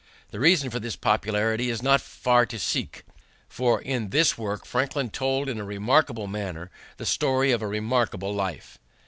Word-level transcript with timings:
The 0.29 0.39
reason 0.39 0.71
for 0.71 0.79
this 0.79 0.95
popularity 0.95 1.69
is 1.69 1.83
not 1.83 2.01
far 2.01 2.47
to 2.47 2.57
seek. 2.57 3.03
For 3.47 3.79
in 3.79 4.09
this 4.09 4.35
work 4.35 4.65
Franklin 4.65 5.11
told 5.11 5.47
in 5.47 5.59
a 5.59 5.63
remarkable 5.63 6.25
manner 6.25 6.71
the 6.97 7.05
story 7.05 7.51
of 7.51 7.61
a 7.61 7.67
remarkable 7.67 8.33
life. 8.33 8.79